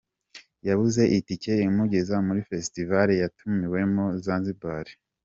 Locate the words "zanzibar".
4.25-4.87